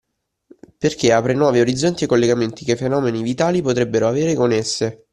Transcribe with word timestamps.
Perché 0.79 1.13
apre 1.13 1.35
nuovi 1.35 1.59
orizzonti 1.59 2.05
ai 2.05 2.09
collegamenti 2.09 2.65
che 2.65 2.71
i 2.71 2.75
fenomeni 2.75 3.21
vitali 3.21 3.61
potrebbero 3.61 4.07
avere 4.07 4.33
con 4.33 4.51
esse. 4.51 5.05